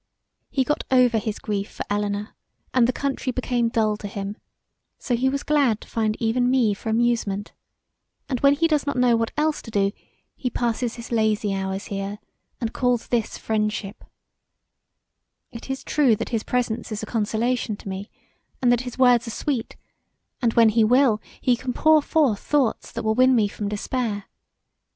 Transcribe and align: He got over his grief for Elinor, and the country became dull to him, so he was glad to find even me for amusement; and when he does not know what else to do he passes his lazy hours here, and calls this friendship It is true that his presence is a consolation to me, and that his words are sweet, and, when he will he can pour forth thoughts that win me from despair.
He 0.49 0.63
got 0.63 0.83
over 0.89 1.19
his 1.19 1.37
grief 1.37 1.69
for 1.73 1.85
Elinor, 1.87 2.33
and 2.73 2.87
the 2.87 2.91
country 2.91 3.31
became 3.31 3.69
dull 3.69 3.97
to 3.97 4.07
him, 4.07 4.35
so 4.97 5.15
he 5.15 5.29
was 5.29 5.43
glad 5.43 5.79
to 5.81 5.87
find 5.87 6.17
even 6.19 6.49
me 6.49 6.73
for 6.73 6.89
amusement; 6.89 7.53
and 8.27 8.39
when 8.39 8.55
he 8.55 8.67
does 8.67 8.87
not 8.87 8.97
know 8.97 9.15
what 9.15 9.29
else 9.37 9.61
to 9.61 9.69
do 9.69 9.91
he 10.35 10.49
passes 10.49 10.95
his 10.95 11.11
lazy 11.11 11.53
hours 11.53 11.85
here, 11.93 12.17
and 12.59 12.73
calls 12.73 13.09
this 13.09 13.37
friendship 13.37 14.03
It 15.51 15.69
is 15.69 15.83
true 15.83 16.15
that 16.15 16.29
his 16.29 16.41
presence 16.41 16.91
is 16.91 17.03
a 17.03 17.05
consolation 17.05 17.75
to 17.75 17.87
me, 17.87 18.09
and 18.59 18.71
that 18.71 18.81
his 18.81 18.97
words 18.97 19.27
are 19.27 19.37
sweet, 19.37 19.75
and, 20.41 20.55
when 20.55 20.69
he 20.69 20.83
will 20.83 21.21
he 21.39 21.55
can 21.55 21.73
pour 21.73 22.01
forth 22.01 22.39
thoughts 22.39 22.91
that 22.91 23.03
win 23.03 23.35
me 23.35 23.47
from 23.47 23.69
despair. 23.69 24.25